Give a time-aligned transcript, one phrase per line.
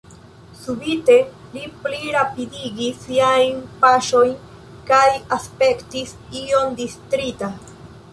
[0.59, 1.17] Subite
[1.57, 4.33] li pli rapidigis siajn paŝojn
[4.89, 5.05] kaj
[5.37, 7.51] aspektis iom distrita.